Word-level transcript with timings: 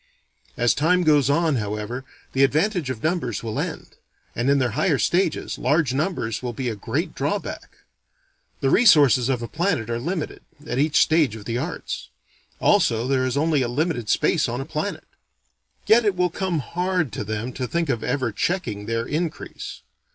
As 0.57 0.73
time 0.73 1.03
goes 1.03 1.29
on, 1.29 1.57
however, 1.57 2.03
the 2.33 2.43
advantage 2.43 2.89
of 2.89 3.03
numbers 3.03 3.43
will 3.43 3.59
end; 3.59 3.97
and 4.35 4.49
in 4.49 4.57
their 4.57 4.71
higher 4.71 4.97
stages, 4.97 5.59
large 5.59 5.93
numbers 5.93 6.41
will 6.41 6.53
be 6.53 6.69
a 6.69 6.75
great 6.75 7.13
drawback. 7.13 7.69
The 8.61 8.71
resources 8.71 9.29
of 9.29 9.43
a 9.43 9.47
planet 9.47 9.91
are 9.91 9.99
limited, 9.99 10.41
at 10.65 10.79
each 10.79 10.99
stage 10.99 11.35
of 11.35 11.45
the 11.45 11.59
arts. 11.59 12.09
Also, 12.59 13.05
there 13.07 13.27
is 13.27 13.37
only 13.37 13.61
a 13.61 13.67
limited 13.67 14.09
space 14.09 14.49
on 14.49 14.59
a 14.59 14.65
planet. 14.65 15.05
Yet 15.85 16.03
it 16.03 16.15
will 16.15 16.31
come 16.31 16.57
hard 16.61 17.11
to 17.11 17.23
them 17.23 17.53
to 17.53 17.67
think 17.67 17.87
of 17.87 18.03
ever 18.03 18.31
checking 18.31 18.87
their 18.87 19.05
increase. 19.05 19.81